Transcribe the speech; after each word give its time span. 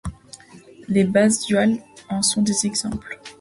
Les 0.87 1.03
bases 1.03 1.45
duales 1.45 1.77
en 2.09 2.23
sont 2.23 2.41
des 2.41 2.65
exemples. 2.65 3.19